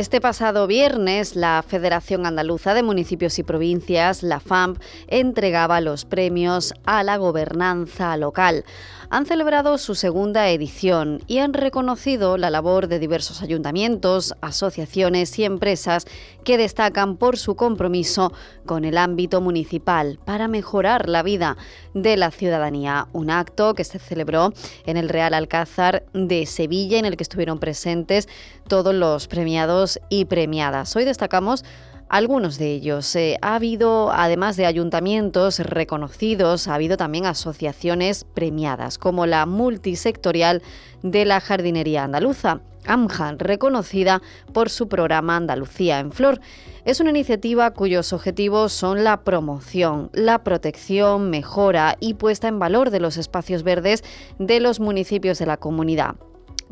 Este 0.00 0.22
pasado 0.22 0.66
viernes, 0.66 1.36
la 1.36 1.62
Federación 1.62 2.24
Andaluza 2.24 2.72
de 2.72 2.82
Municipios 2.82 3.38
y 3.38 3.42
Provincias, 3.42 4.22
la 4.22 4.40
FAMP, 4.40 4.80
entregaba 5.08 5.82
los 5.82 6.06
premios 6.06 6.72
a 6.86 7.02
la 7.02 7.18
gobernanza 7.18 8.16
local 8.16 8.64
han 9.10 9.26
celebrado 9.26 9.76
su 9.76 9.96
segunda 9.96 10.48
edición 10.50 11.20
y 11.26 11.38
han 11.38 11.52
reconocido 11.52 12.36
la 12.36 12.48
labor 12.48 12.86
de 12.86 13.00
diversos 13.00 13.42
ayuntamientos, 13.42 14.34
asociaciones 14.40 15.36
y 15.40 15.44
empresas 15.44 16.06
que 16.44 16.56
destacan 16.56 17.16
por 17.16 17.36
su 17.36 17.56
compromiso 17.56 18.32
con 18.66 18.84
el 18.84 18.96
ámbito 18.96 19.40
municipal 19.40 20.20
para 20.24 20.46
mejorar 20.46 21.08
la 21.08 21.24
vida 21.24 21.56
de 21.92 22.16
la 22.16 22.30
ciudadanía. 22.30 23.08
Un 23.12 23.30
acto 23.30 23.74
que 23.74 23.82
se 23.82 23.98
celebró 23.98 24.52
en 24.86 24.96
el 24.96 25.08
Real 25.08 25.34
Alcázar 25.34 26.04
de 26.14 26.46
Sevilla 26.46 27.00
en 27.00 27.04
el 27.04 27.16
que 27.16 27.24
estuvieron 27.24 27.58
presentes 27.58 28.28
todos 28.68 28.94
los 28.94 29.26
premiados 29.26 29.98
y 30.08 30.26
premiadas. 30.26 30.94
Hoy 30.94 31.04
destacamos 31.04 31.64
algunos 32.10 32.58
de 32.58 32.72
ellos. 32.72 33.16
Eh, 33.16 33.38
ha 33.40 33.54
habido, 33.54 34.10
además 34.12 34.56
de 34.56 34.66
ayuntamientos 34.66 35.60
reconocidos, 35.60 36.68
ha 36.68 36.74
habido 36.74 36.98
también 36.98 37.24
asociaciones 37.24 38.24
premiadas, 38.24 38.98
como 38.98 39.24
la 39.24 39.46
multisectorial 39.46 40.62
de 41.02 41.24
la 41.24 41.40
jardinería 41.40 42.04
andaluza. 42.04 42.60
AMJAN, 42.86 43.38
reconocida 43.38 44.22
por 44.54 44.70
su 44.70 44.88
programa 44.88 45.36
Andalucía 45.36 46.00
en 46.00 46.12
Flor. 46.12 46.40
Es 46.86 46.98
una 46.98 47.10
iniciativa 47.10 47.70
cuyos 47.72 48.14
objetivos 48.14 48.72
son 48.72 49.04
la 49.04 49.22
promoción, 49.22 50.10
la 50.14 50.42
protección, 50.42 51.28
mejora 51.28 51.98
y 52.00 52.14
puesta 52.14 52.48
en 52.48 52.58
valor 52.58 52.90
de 52.90 53.00
los 53.00 53.18
espacios 53.18 53.64
verdes 53.64 54.02
de 54.38 54.60
los 54.60 54.80
municipios 54.80 55.38
de 55.38 55.46
la 55.46 55.58
comunidad 55.58 56.16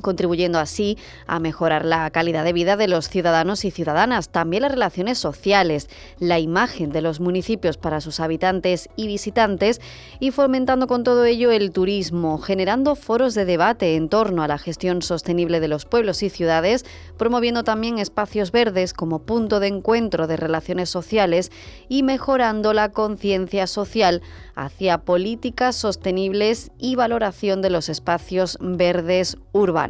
contribuyendo 0.00 0.59
así 0.59 0.98
a 1.26 1.41
mejorar 1.41 1.84
la 1.84 2.10
calidad 2.10 2.44
de 2.44 2.53
vida 2.53 2.76
de 2.76 2.88
los 2.88 3.09
ciudadanos 3.09 3.64
y 3.64 3.70
ciudadanas, 3.70 4.28
también 4.28 4.62
las 4.62 4.72
relaciones 4.72 5.19
sociales, 5.19 5.88
la 6.19 6.38
imagen 6.38 6.91
de 6.91 7.03
los 7.03 7.20
municipios 7.20 7.76
para 7.76 8.00
sus 8.00 8.20
habitantes 8.20 8.88
y 8.97 9.06
visitantes 9.06 9.81
y 10.20 10.31
fomentando 10.31 10.87
con 10.87 11.04
todo 11.04 11.25
ello 11.25 11.50
el 11.50 11.72
turismo, 11.72 12.38
generando 12.38 12.94
foros 12.94 13.34
de 13.34 13.44
debate 13.44 13.97
en 13.97 14.08
torno 14.08 14.42
a 14.42 14.48
la 14.48 14.58
gestión 14.58 15.03
sostenible 15.03 15.60
de 15.60 15.69
los 15.69 15.84
pueblos 15.84 16.22
y 16.22 16.31
ciudades, 16.31 16.84
promoviendo 17.16 17.64
también 17.64 17.98
espacios 17.98 18.53
verdes 18.53 18.92
como 18.92 19.20
punto 19.20 19.60
de 19.60 19.69
encuentro 19.69 20.26
de 20.26 20.37
relaciones 20.37 20.91
sociales 20.91 21.50
y 21.88 22.03
mejorando 22.03 22.72
la 22.72 22.91
conciencia 22.91 23.66
social 23.66 24.22
hacia 24.54 24.98
políticas 24.98 25.76
sostenibles 25.76 26.70
y 26.78 26.97
valoración 26.97 27.62
de 27.62 27.70
los 27.70 27.88
espacios 27.88 28.58
verdes 28.60 29.37
urbanos. 29.53 29.88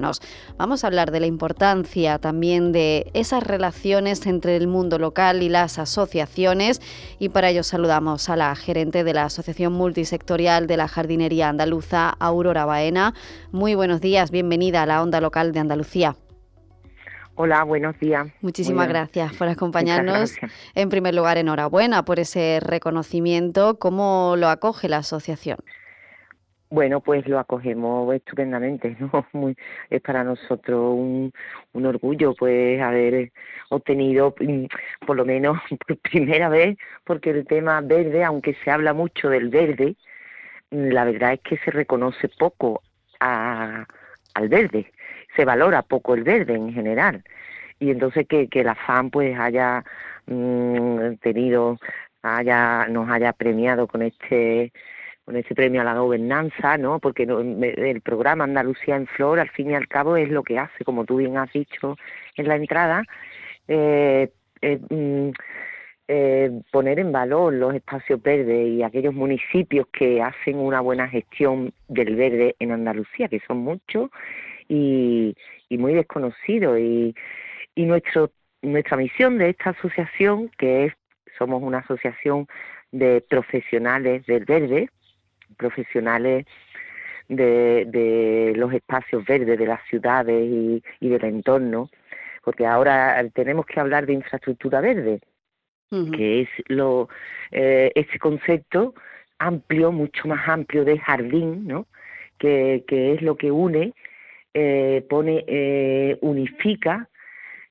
Vamos 0.57 0.85
a 0.85 0.87
hablar 0.87 1.11
de 1.11 1.21
la 1.21 1.27
importancia 1.27 2.19
también 2.19 2.73
de 2.73 3.11
esas 3.15 3.43
relaciones 3.43 4.27
entre 4.27 4.57
el 4.57 4.69
mundo 4.69 4.99
local 4.99 5.43
y 5.43 5.49
las 5.49 5.79
asociaciones 5.79 6.81
y 7.19 7.31
para 7.31 7.51
ello 7.51 7.63
saludamos 7.63 8.29
a 8.29 8.37
la 8.37 8.55
gerente 8.55 9.05
de 9.05 9.15
la 9.15 9.25
Asociación 9.25 9.73
Multisectorial 9.73 10.67
de 10.67 10.77
la 10.77 10.89
Jardinería 10.89 11.49
Andaluza, 11.49 12.11
Aurora 12.11 12.65
Baena. 12.65 13.15
Muy 13.53 13.75
buenos 13.75 14.01
días, 14.01 14.31
bienvenida 14.31 14.83
a 14.83 14.87
la 14.87 15.03
Onda 15.03 15.21
Local 15.21 15.53
de 15.53 15.61
Andalucía. 15.61 16.17
Hola, 17.41 17.63
buenos 17.63 17.97
días. 18.01 18.27
Muchísimas 18.41 18.89
gracias 18.89 19.33
por 19.35 19.47
acompañarnos. 19.47 20.35
En 20.75 20.89
primer 20.89 21.15
lugar, 21.15 21.39
enhorabuena 21.39 22.05
por 22.05 22.19
ese 22.19 22.59
reconocimiento. 22.61 23.79
¿Cómo 23.79 24.35
lo 24.37 24.49
acoge 24.49 24.89
la 24.89 24.99
asociación? 24.99 25.59
Bueno, 26.71 27.01
pues 27.01 27.27
lo 27.27 27.39
acogemos 27.39 28.15
estupendamente, 28.15 28.97
¿no? 29.01 29.27
Muy, 29.33 29.57
es 29.91 30.01
para 30.03 30.25
nosotros 30.25 30.95
un, 30.95 31.33
orgullo, 31.87 32.35
pues, 32.35 32.81
haber 32.81 33.33
obtenido, 33.71 34.35
mm, 34.41 34.67
por 35.07 35.17
lo 35.17 35.25
menos 35.25 35.59
por 35.87 35.97
primera 35.99 36.49
vez, 36.49 36.77
porque 37.05 37.31
el 37.31 37.47
tema 37.47 37.81
verde, 37.81 38.25
aunque 38.25 38.55
se 38.65 38.71
habla 38.71 38.93
mucho 38.93 39.29
del 39.31 39.49
verde, 39.49 39.97
mm, 40.71 40.89
la 40.91 41.05
verdad 41.05 41.35
es 41.35 41.41
que 41.41 41.59
se 41.59 41.71
reconoce 41.71 42.29
poco 42.29 42.83
a, 43.21 43.87
al 44.35 44.49
verde 44.49 44.93
se 45.37 45.45
valora 45.45 45.83
poco 45.83 46.15
el 46.15 46.25
verde 46.25 46.55
en 46.55 46.73
general 46.73 47.23
y 47.79 47.91
entonces 47.91 48.27
que, 48.27 48.49
que 48.49 48.65
la 48.65 48.75
FAN 48.75 49.11
pues 49.11 49.39
haya 49.39 49.85
mm, 50.27 51.15
tenido 51.21 51.79
haya 52.23 52.87
nos 52.89 53.09
haya 53.11 53.33
premiado 53.33 53.87
con 53.87 54.03
este 54.03 54.73
con 55.29 55.37
este 55.37 55.55
premio 55.55 55.83
a 55.83 55.85
la 55.85 55.93
gobernanza 55.93 56.79
no 56.79 57.01
porque 57.01 57.25
el 57.25 58.01
programa 58.01 58.45
Andalucía 58.45 58.97
en 58.97 59.07
Flor 59.07 59.39
al 59.39 59.51
fin 59.51 59.71
y 59.71 59.75
al 59.75 59.87
cabo 59.87 60.17
es 60.17 60.31
lo 60.31 60.43
que 60.43 60.59
hace 60.59 60.87
como 60.87 61.05
tú 61.05 61.17
bien 61.17 61.37
has 61.37 61.53
dicho 61.53 61.99
en 62.37 62.49
la 62.49 62.57
entrada 62.57 63.05
eh, 63.69 64.31
mm, 64.63 65.29
eh, 66.09 66.63
poner 66.73 66.99
en 66.99 67.13
valor 67.13 67.53
los 67.53 67.75
espacios 67.75 68.23
verdes 68.23 68.69
y 68.69 68.83
aquellos 68.83 69.13
municipios 69.13 69.87
que 69.93 70.23
hacen 70.23 70.57
una 70.57 70.81
buena 70.81 71.07
gestión 71.07 71.75
del 71.89 72.17
verde 72.17 72.57
en 72.59 72.73
Andalucía, 72.73 73.29
que 73.29 73.43
son 73.47 73.59
muchos 73.59 74.09
y, 74.67 75.37
muy 75.69 75.93
desconocidos. 75.93 76.79
Y, 76.79 77.15
y 77.75 77.85
nuestro, 77.85 78.31
nuestra 78.63 78.97
misión 78.97 79.37
de 79.37 79.51
esta 79.51 79.71
asociación, 79.71 80.51
que 80.57 80.87
es, 80.87 80.95
somos 81.37 81.63
una 81.63 81.81
asociación 81.81 82.47
de 82.91 83.23
profesionales 83.29 84.25
del 84.25 84.47
verde, 84.47 84.89
profesionales 85.57 86.47
de, 87.29 87.85
de 87.87 88.53
los 88.57 88.73
espacios 88.73 89.25
verdes 89.25 89.59
de 89.59 89.67
las 89.67 89.83
ciudades 89.89 90.45
y, 90.45 90.83
y 91.01 91.09
del 91.09 91.25
entorno, 91.25 91.91
porque 92.45 92.67
ahora 92.67 93.23
tenemos 93.35 93.67
que 93.67 93.81
hablar 93.81 94.07
de 94.07 94.15
infraestructura 94.15 94.81
verde 94.81 95.21
que 96.13 96.43
es 96.43 96.49
lo 96.69 97.09
eh, 97.51 97.91
ese 97.95 98.19
concepto 98.19 98.95
amplio, 99.39 99.93
mucho 99.93 100.29
más 100.29 100.49
amplio 100.49 100.85
de 100.85 100.99
jardín, 100.99 101.67
¿no? 101.67 101.87
Que, 102.39 102.85
que 102.87 103.15
es 103.15 103.23
lo 103.23 103.37
que 103.37 103.51
une, 103.51 103.95
eh, 104.55 105.05
pone, 105.09 105.45
eh, 105.47 106.19
unifica 106.21 107.09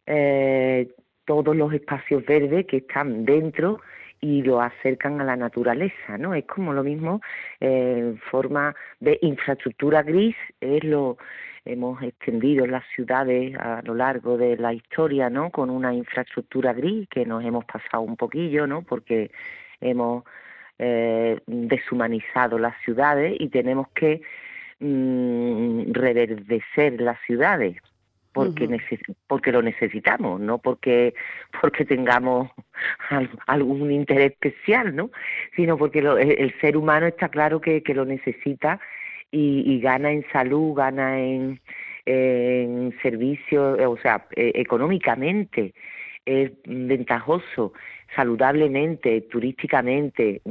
eh, 0.06 0.88
todos 1.25 1.56
los 1.56 1.73
espacios 1.73 2.25
verdes 2.25 2.65
que 2.65 2.77
están 2.77 3.25
dentro 3.25 3.81
y 4.21 4.41
lo 4.41 4.61
acercan 4.61 5.21
a 5.21 5.23
la 5.23 5.35
naturaleza, 5.35 6.17
¿no? 6.17 6.33
Es 6.33 6.45
como 6.45 6.73
lo 6.73 6.83
mismo 6.83 7.21
en 7.59 8.17
forma 8.31 8.75
de 8.99 9.19
infraestructura 9.21 10.03
gris, 10.03 10.35
es 10.59 10.83
lo 10.83 11.17
hemos 11.65 12.01
extendido 12.01 12.65
en 12.65 12.71
las 12.71 12.85
ciudades 12.95 13.55
a 13.57 13.81
lo 13.83 13.93
largo 13.93 14.37
de 14.37 14.57
la 14.57 14.73
historia, 14.73 15.29
¿no? 15.29 15.49
Con 15.51 15.69
una 15.69 15.93
infraestructura 15.93 16.73
gris 16.73 17.07
que 17.09 17.25
nos 17.25 17.43
hemos 17.43 17.65
pasado 17.65 18.01
un 18.03 18.15
poquillo, 18.15 18.67
¿no? 18.67 18.81
Porque 18.83 19.31
hemos 19.81 20.23
eh, 20.79 21.39
deshumanizado 21.45 22.57
las 22.57 22.75
ciudades 22.83 23.35
y 23.39 23.49
tenemos 23.49 23.87
que 23.89 24.21
mm, 24.79 25.91
reverdecer 25.91 27.01
las 27.01 27.19
ciudades 27.25 27.77
porque 28.45 28.79
porque 29.27 29.51
lo 29.51 29.61
necesitamos, 29.61 30.39
no 30.39 30.57
porque 30.59 31.13
porque 31.61 31.85
tengamos 31.85 32.51
algún 33.47 33.91
interés 33.91 34.31
especial, 34.33 34.95
¿no? 34.95 35.09
Sino 35.55 35.77
porque 35.77 35.99
el, 35.99 36.53
ser 36.61 36.77
humano 36.77 37.07
está 37.07 37.29
claro 37.29 37.59
que, 37.61 37.83
que 37.83 37.93
lo 37.93 38.05
necesita 38.05 38.79
y, 39.31 39.79
gana 39.81 40.11
en 40.11 40.25
salud, 40.31 40.73
gana 40.73 41.19
en, 41.19 41.59
en 42.05 42.97
servicios, 43.01 43.79
o 43.79 43.97
sea, 43.97 44.25
e, 44.35 44.53
económicamente 44.55 45.73
es 46.25 46.51
ventajoso, 46.65 47.73
saludablemente, 48.15 49.21
turísticamente, 49.21 50.41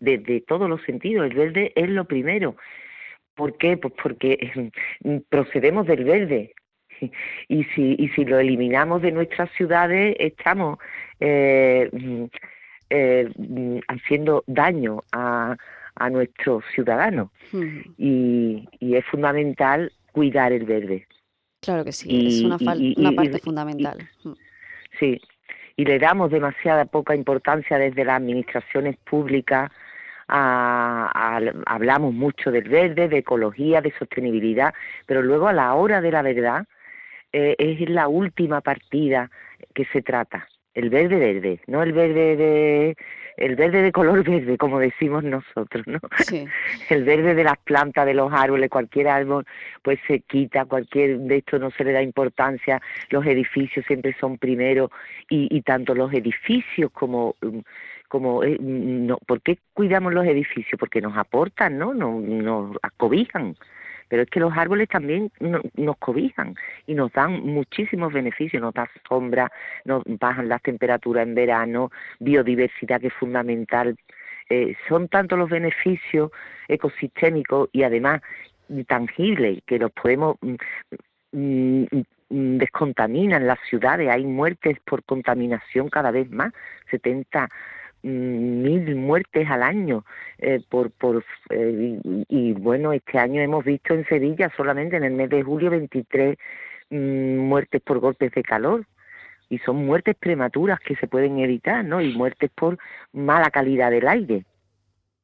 desde 0.00 0.40
todos 0.42 0.68
los 0.68 0.82
sentidos. 0.82 1.26
El 1.26 1.34
verde 1.34 1.72
es 1.76 1.88
lo 1.88 2.04
primero. 2.04 2.56
¿Por 3.36 3.56
qué? 3.58 3.76
Pues 3.76 3.94
porque 4.02 4.72
procedemos 5.28 5.86
del 5.86 6.04
verde. 6.04 6.54
Y 7.48 7.64
si, 7.64 7.94
y 7.98 8.08
si 8.10 8.24
lo 8.24 8.38
eliminamos 8.38 9.02
de 9.02 9.12
nuestras 9.12 9.50
ciudades, 9.52 10.16
estamos 10.18 10.78
eh, 11.20 11.90
eh, 12.90 13.80
haciendo 13.88 14.44
daño 14.46 15.02
a, 15.12 15.56
a 15.96 16.10
nuestros 16.10 16.64
ciudadanos 16.74 17.30
y, 17.98 18.66
es 18.80 19.04
fundamental 19.06 19.92
cuidar 20.12 20.52
el 20.52 20.64
verde. 20.64 21.06
Claro 21.60 21.84
que 21.84 21.92
sí, 21.92 22.26
es 22.26 22.42
una, 22.42 22.56
una 22.96 23.12
parte 23.12 23.38
fundamental. 23.38 24.08
sí, 24.98 25.20
y 25.76 25.84
le 25.84 25.98
damos 25.98 26.30
demasiada 26.30 26.84
poca 26.84 27.14
importancia 27.14 27.78
desde 27.78 28.04
las 28.04 28.16
administraciones 28.18 28.96
públicas. 28.98 29.70
A, 30.28 31.38
hablamos 31.66 32.12
mucho 32.12 32.50
del 32.50 32.68
verde, 32.68 33.08
de 33.08 33.18
ecología, 33.18 33.80
de 33.80 33.92
sostenibilidad, 33.96 34.74
pero 35.06 35.22
luego 35.22 35.46
a 35.46 35.52
la 35.52 35.72
hora 35.74 36.00
de 36.00 36.10
la 36.10 36.22
verdad 36.22 36.66
eh, 37.36 37.54
es 37.58 37.90
la 37.90 38.08
última 38.08 38.62
partida 38.62 39.30
que 39.74 39.84
se 39.92 40.00
trata. 40.00 40.48
El 40.72 40.88
verde 40.88 41.18
verde, 41.18 41.60
no 41.66 41.82
el 41.82 41.92
verde 41.92 42.36
de 42.36 42.96
el 43.36 43.54
verde 43.54 43.82
de 43.82 43.92
color 43.92 44.24
verde, 44.24 44.56
como 44.56 44.78
decimos 44.78 45.22
nosotros, 45.22 45.86
¿no? 45.86 45.98
Sí. 46.24 46.46
El 46.88 47.04
verde 47.04 47.34
de 47.34 47.44
las 47.44 47.58
plantas, 47.58 48.06
de 48.06 48.14
los 48.14 48.32
árboles, 48.32 48.70
cualquier 48.70 49.08
árbol, 49.08 49.44
pues 49.82 49.98
se 50.06 50.20
quita, 50.20 50.64
cualquier 50.64 51.18
de 51.18 51.36
esto 51.36 51.58
no 51.58 51.70
se 51.70 51.84
le 51.84 51.92
da 51.92 52.00
importancia, 52.00 52.80
los 53.10 53.26
edificios 53.26 53.84
siempre 53.84 54.16
son 54.18 54.38
primero 54.38 54.90
y, 55.28 55.54
y 55.54 55.60
tanto 55.60 55.94
los 55.94 56.10
edificios 56.14 56.90
como 56.92 57.36
como 58.08 58.42
eh, 58.44 58.56
no, 58.58 59.18
¿por 59.26 59.42
qué 59.42 59.58
cuidamos 59.74 60.14
los 60.14 60.24
edificios? 60.24 60.78
Porque 60.78 61.02
nos 61.02 61.18
aportan, 61.18 61.76
¿no? 61.76 61.92
Nos, 61.92 62.22
nos 62.22 62.76
acobijan 62.80 63.56
pero 64.08 64.22
es 64.22 64.30
que 64.30 64.40
los 64.40 64.56
árboles 64.56 64.88
también 64.88 65.30
nos 65.40 65.96
cobijan 65.98 66.54
y 66.86 66.94
nos 66.94 67.12
dan 67.12 67.40
muchísimos 67.40 68.12
beneficios, 68.12 68.62
nos 68.62 68.74
dan 68.74 68.88
sombra, 69.08 69.50
nos 69.84 70.02
bajan 70.06 70.48
las 70.48 70.62
temperaturas 70.62 71.26
en 71.26 71.34
verano, 71.34 71.90
biodiversidad 72.20 73.00
que 73.00 73.08
es 73.08 73.14
fundamental. 73.14 73.96
Eh, 74.48 74.76
son 74.88 75.08
tantos 75.08 75.38
los 75.38 75.50
beneficios 75.50 76.30
ecosistémicos 76.68 77.68
y 77.72 77.82
además 77.82 78.22
tangibles 78.86 79.60
que 79.66 79.78
los 79.78 79.90
podemos 79.92 80.36
mm, 80.40 80.54
mm, 81.32 82.02
mm, 82.30 82.58
las 83.40 83.58
ciudades, 83.68 84.08
hay 84.08 84.24
muertes 84.24 84.78
por 84.84 85.02
contaminación 85.04 85.88
cada 85.88 86.10
vez 86.10 86.30
más, 86.30 86.52
70 86.90 87.48
mil 88.02 88.94
muertes 88.94 89.48
al 89.50 89.62
año 89.62 90.04
eh, 90.38 90.60
por 90.68 90.90
por 90.90 91.24
eh, 91.50 91.98
y, 92.28 92.52
bueno 92.52 92.92
este 92.92 93.18
año 93.18 93.40
hemos 93.42 93.64
visto 93.64 93.94
en 93.94 94.06
Sevilla 94.06 94.52
solamente 94.56 94.96
en 94.96 95.04
el 95.04 95.12
mes 95.12 95.30
de 95.30 95.42
julio 95.42 95.70
23 95.70 96.36
mm, 96.90 97.38
muertes 97.38 97.82
por 97.82 97.98
golpes 97.98 98.32
de 98.32 98.42
calor. 98.42 98.86
Y 99.48 99.58
son 99.58 99.86
muertes 99.86 100.16
prematuras 100.16 100.80
que 100.80 100.96
se 100.96 101.06
pueden 101.06 101.38
evitar 101.38 101.84
no 101.84 102.00
y 102.00 102.12
muertes 102.16 102.50
por 102.50 102.78
mala 103.12 103.50
calidad 103.50 103.92
del 103.92 104.08
aire. 104.08 104.44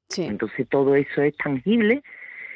Sí. 0.09 0.25
entonces 0.27 0.69
todo 0.69 0.95
eso 0.95 1.23
es 1.23 1.35
tangible 1.39 2.03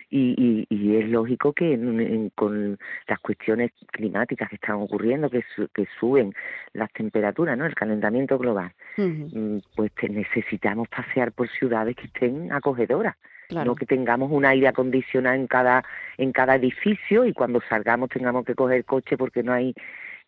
y, 0.09 0.67
y, 0.71 0.97
es 0.97 1.09
lógico 1.09 1.53
que 1.53 2.31
con 2.35 2.79
las 3.09 3.19
cuestiones 3.21 3.73
climáticas 3.91 4.49
que 4.49 4.55
están 4.55 4.77
ocurriendo, 4.77 5.29
que, 5.29 5.45
que 5.75 5.89
suben 5.99 6.33
las 6.73 6.93
temperaturas, 6.93 7.59
¿no? 7.59 7.67
el 7.67 7.75
calentamiento 7.75 8.39
global, 8.39 8.73
mm, 8.97 9.59
pues 9.75 9.91
necesitamos 10.09 10.89
pasear 10.89 11.33
por 11.33 11.49
ciudades 11.49 11.97
que 11.97 12.07
estén 12.07 12.53
acogedoras. 12.53 13.17
No 13.49 13.77
que 13.77 13.87
tengamos 13.87 14.33
un 14.33 14.45
aire 14.45 14.67
acondicionado 14.67 15.37
en 15.37 15.47
cada, 15.47 15.85
en 16.19 16.33
cada 16.33 16.57
edificio 16.57 17.25
y 17.25 17.33
cuando 17.33 17.61
salgamos 17.69 18.09
tengamos 18.09 18.45
que 18.45 18.57
coger 18.57 18.85
coche 18.85 19.17
porque 19.17 19.45
no 19.45 19.53
hay 19.53 19.73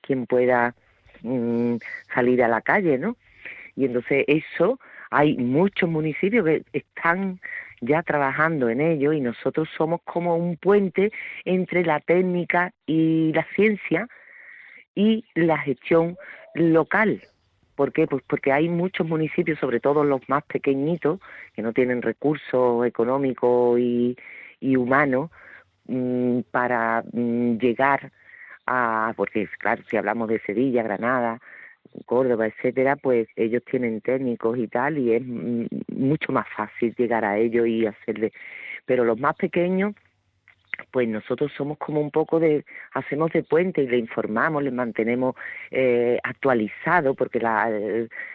quien 0.01 0.27
pueda 0.27 0.77
mm, 1.23 1.77
salir 2.15 2.45
a 2.45 2.49
la 2.49 2.61
calle, 2.61 2.97
¿no? 2.97 3.17
Y 3.75 3.87
entonces 3.87 4.25
eso, 4.29 4.79
hay 5.11 5.37
muchos 5.37 5.91
municipios 5.91 6.45
que 6.45 6.65
están 6.73 7.41
ya 7.81 8.03
trabajando 8.03 8.69
en 8.69 8.81
ello 8.81 9.13
y 9.13 9.21
nosotros 9.21 9.69
somos 9.77 10.01
como 10.05 10.37
un 10.37 10.57
puente 10.57 11.13
entre 11.45 11.85
la 11.85 12.01
técnica 12.01 12.73
y 12.87 13.33
la 13.33 13.47
ciencia 13.55 14.09
y 14.95 15.25
la 15.35 15.59
gestión 15.59 16.17
local. 16.55 17.23
¿Por 17.77 17.93
qué? 17.93 18.09
Pues 18.09 18.23
porque 18.27 18.53
hay 18.53 18.69
muchos 18.69 19.07
municipios, 19.07 19.59
sobre 19.61 19.79
todo 19.79 20.03
los 20.03 20.29
más 20.29 20.43
pequeñitos, 20.45 21.21
que 21.55 21.63
no 21.63 21.73
tienen 21.73 22.03
recursos 22.03 22.85
económicos 22.85 23.79
y, 23.79 24.17
humanos 24.61 25.31
mm, 25.87 26.41
para 26.51 27.05
mm, 27.13 27.59
llegar 27.59 28.11
a, 28.67 29.13
porque 29.17 29.49
claro, 29.59 29.83
si 29.89 29.97
hablamos 29.97 30.29
de 30.29 30.41
Sevilla, 30.41 30.83
Granada, 30.83 31.41
Córdoba, 32.07 32.47
etcétera, 32.47 32.97
pues 32.97 33.29
ellos 33.37 33.63
tienen 33.71 34.01
técnicos 34.01 34.59
y 34.59 34.69
tal, 34.69 34.99
y 34.99 35.13
es 35.13 35.23
mucho 35.25 36.33
más 36.33 36.47
fácil 36.57 36.95
llegar 36.97 37.25
a 37.25 37.39
ellos 37.39 37.67
y 37.67 37.87
hacerle. 37.87 38.33
Pero 38.87 39.05
los 39.05 39.19
más 39.19 39.37
pequeños, 39.37 39.95
pues 40.91 41.09
nosotros 41.09 41.53
somos 41.57 41.79
como 41.79 42.01
un 42.01 42.11
poco 42.11 42.41
de, 42.41 42.65
hacemos 42.93 43.33
de 43.33 43.43
puente 43.43 43.83
y 43.83 43.89
le 43.89 43.99
informamos, 43.99 44.63
le 44.63 44.71
mantenemos 44.71 45.35
eh, 45.71 46.19
actualizado, 46.23 47.15
porque 47.15 47.41
la, 47.41 47.71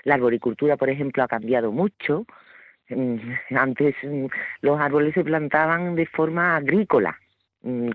la 0.04 0.14
arboricultura, 0.14 0.78
por 0.78 0.90
ejemplo, 0.90 1.24
ha 1.24 1.28
cambiado 1.28 1.72
mucho. 1.72 2.26
Mm, 2.90 3.18
antes 3.56 3.96
mm, 4.04 4.26
los 4.62 4.80
árboles 4.80 5.14
se 5.14 5.24
plantaban 5.24 5.96
de 5.96 6.06
forma 6.06 6.56
agrícola, 6.58 7.18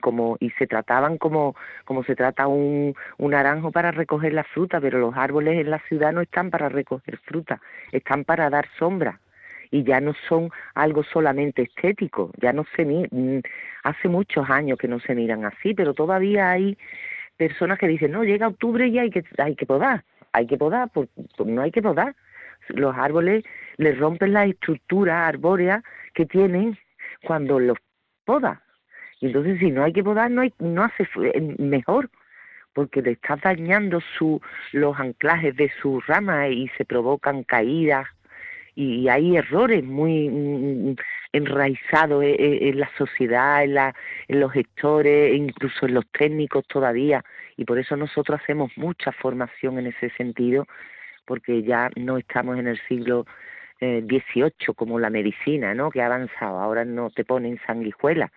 como 0.00 0.36
y 0.40 0.50
se 0.50 0.66
trataban 0.66 1.18
como 1.18 1.54
como 1.84 2.02
se 2.04 2.16
trata 2.16 2.46
un, 2.46 2.94
un 3.18 3.30
naranjo 3.30 3.70
para 3.70 3.90
recoger 3.90 4.32
la 4.32 4.44
fruta 4.44 4.80
pero 4.80 4.98
los 4.98 5.16
árboles 5.16 5.60
en 5.60 5.70
la 5.70 5.78
ciudad 5.80 6.12
no 6.12 6.20
están 6.20 6.50
para 6.50 6.68
recoger 6.68 7.18
fruta 7.18 7.60
están 7.92 8.24
para 8.24 8.50
dar 8.50 8.66
sombra 8.78 9.20
y 9.70 9.84
ya 9.84 10.00
no 10.00 10.14
son 10.28 10.50
algo 10.74 11.04
solamente 11.04 11.62
estético 11.62 12.30
ya 12.40 12.52
no 12.52 12.64
se 12.74 12.84
mm, 12.84 13.40
hace 13.84 14.08
muchos 14.08 14.48
años 14.48 14.78
que 14.78 14.88
no 14.88 15.00
se 15.00 15.14
miran 15.14 15.44
así 15.44 15.74
pero 15.74 15.92
todavía 15.92 16.50
hay 16.50 16.78
personas 17.36 17.78
que 17.78 17.88
dicen 17.88 18.12
no 18.12 18.24
llega 18.24 18.48
octubre 18.48 18.86
y 18.88 18.98
hay 18.98 19.10
que 19.10 19.22
hay 19.36 19.54
que 19.54 19.66
podar 19.66 20.04
hay 20.32 20.46
que 20.46 20.56
podar, 20.56 20.90
pues, 20.90 21.08
pues 21.36 21.48
no 21.48 21.62
hay 21.62 21.70
que 21.70 21.82
podar. 21.82 22.14
Los 22.68 22.96
árboles 22.96 23.44
les 23.76 23.98
rompen 23.98 24.32
la 24.32 24.44
estructura 24.44 25.26
arbórea 25.26 25.82
que 26.14 26.26
tienen 26.26 26.78
cuando 27.24 27.58
los 27.58 27.78
poda. 28.24 28.62
Y 29.20 29.26
entonces 29.26 29.58
si 29.58 29.70
no 29.70 29.84
hay 29.84 29.92
que 29.92 30.04
podar, 30.04 30.30
no, 30.30 30.42
hay, 30.42 30.52
no 30.58 30.84
hace 30.84 31.08
mejor, 31.58 32.10
porque 32.72 33.02
le 33.02 33.12
está 33.12 33.36
dañando 33.36 34.00
su, 34.16 34.40
los 34.72 34.98
anclajes 34.98 35.56
de 35.56 35.70
sus 35.80 36.06
ramas 36.06 36.50
y 36.50 36.68
se 36.76 36.84
provocan 36.84 37.42
caídas 37.42 38.06
y 38.80 39.08
hay 39.08 39.36
errores 39.36 39.82
muy 39.82 40.28
mm, 40.28 40.94
enraizados 41.32 42.22
en, 42.24 42.78
la 42.78 42.88
sociedad, 42.96 43.64
en, 43.64 43.74
la, 43.74 43.92
en 44.28 44.38
los 44.38 44.52
gestores, 44.52 45.34
incluso 45.34 45.86
en 45.86 45.94
los 45.94 46.06
técnicos 46.12 46.64
todavía, 46.68 47.24
y 47.56 47.64
por 47.64 47.80
eso 47.80 47.96
nosotros 47.96 48.40
hacemos 48.40 48.70
mucha 48.76 49.10
formación 49.10 49.80
en 49.80 49.88
ese 49.88 50.10
sentido, 50.10 50.64
porque 51.26 51.64
ya 51.64 51.90
no 51.96 52.18
estamos 52.18 52.56
en 52.56 52.68
el 52.68 52.80
siglo 52.86 53.26
XVIII 53.80 54.44
eh, 54.46 54.74
como 54.76 55.00
la 55.00 55.10
medicina, 55.10 55.74
¿no? 55.74 55.90
Que 55.90 56.00
ha 56.00 56.06
avanzado, 56.06 56.60
ahora 56.60 56.84
no 56.84 57.10
te 57.10 57.24
ponen 57.24 57.58
sanguijuela, 57.66 58.30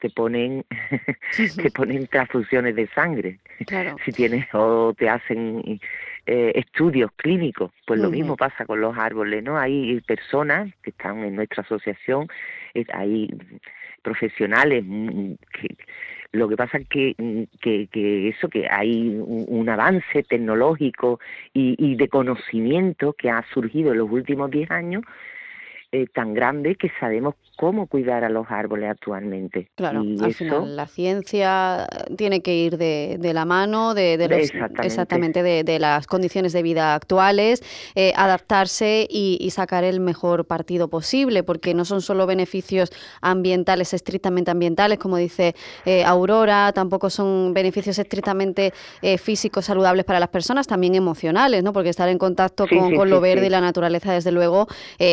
te 0.00 0.10
ponen 0.10 0.64
te 1.56 1.70
ponen 1.70 2.06
transfusiones 2.06 2.74
de 2.76 2.86
sangre. 2.88 3.38
Si 4.04 4.12
tienes 4.12 4.46
o 4.54 4.94
te 4.96 5.08
hacen 5.08 5.80
eh, 6.26 6.52
estudios 6.54 7.10
clínicos 7.16 7.72
pues 7.86 7.98
lo 8.00 8.10
mismo 8.10 8.36
pasa 8.36 8.64
con 8.64 8.80
los 8.80 8.96
árboles 8.96 9.42
no 9.42 9.58
hay 9.58 10.00
personas 10.02 10.72
que 10.82 10.90
están 10.90 11.24
en 11.24 11.34
nuestra 11.34 11.62
asociación 11.62 12.28
hay 12.92 13.28
profesionales 14.02 14.84
mm, 14.86 15.32
que 15.52 15.76
lo 16.32 16.48
que 16.48 16.56
pasa 16.56 16.78
es 16.78 16.88
que, 16.88 17.14
mm, 17.16 17.42
que, 17.60 17.88
que 17.88 18.28
eso, 18.28 18.48
que 18.48 18.68
hay 18.70 19.16
un, 19.18 19.68
avance 19.68 20.22
tecnológico 20.24 21.20
y, 21.54 21.74
y, 21.78 21.96
de 21.96 22.08
conocimiento 22.08 23.14
que 23.14 23.30
ha 23.30 23.44
surgido 23.52 23.92
en 23.92 23.98
los 23.98 24.10
últimos 24.10 24.50
10 24.50 24.70
años 24.70 25.04
eh, 25.90 26.06
tan 26.06 26.34
grande 26.34 26.74
que 26.74 26.90
sabemos 27.00 27.34
cómo 27.58 27.88
cuidar 27.88 28.22
a 28.22 28.28
los 28.28 28.46
árboles 28.50 28.88
actualmente. 28.88 29.68
Claro, 29.74 30.04
al 30.22 30.32
final 30.32 30.76
la 30.76 30.86
ciencia 30.86 31.88
tiene 32.16 32.40
que 32.40 32.54
ir 32.54 32.78
de, 32.78 33.16
de 33.18 33.34
la 33.34 33.44
mano 33.44 33.94
de, 33.94 34.16
de 34.16 34.28
los, 34.28 34.52
exactamente, 34.84 35.42
de, 35.42 35.78
las 35.80 36.06
condiciones 36.06 36.52
de 36.52 36.62
vida 36.62 36.94
actuales, 36.94 37.64
eh, 37.96 38.12
adaptarse 38.14 39.08
y, 39.10 39.48
sacar 39.50 39.82
el 39.82 39.98
mejor 39.98 40.44
partido 40.44 40.86
posible, 40.86 41.42
porque 41.42 41.74
no 41.74 41.84
son 41.84 42.00
solo 42.00 42.26
beneficios 42.26 42.92
ambientales, 43.22 43.92
estrictamente 43.92 44.52
ambientales, 44.52 45.00
como 45.00 45.16
dice 45.16 45.56
eh, 45.84 46.04
Aurora, 46.04 46.70
tampoco 46.72 47.10
son 47.10 47.54
beneficios 47.54 47.98
estrictamente 47.98 48.72
físicos 49.18 49.64
saludables 49.64 50.04
para 50.04 50.20
las 50.20 50.28
personas, 50.28 50.68
también 50.68 50.94
emocionales, 50.94 51.64
¿no? 51.64 51.72
porque 51.72 51.88
estar 51.88 52.08
en 52.08 52.18
contacto 52.18 52.66
con, 52.68 53.10
lo 53.10 53.20
verde 53.20 53.46
y 53.46 53.50
la 53.50 53.60
naturaleza, 53.60 54.12
desde 54.12 54.30
luego, 54.30 54.68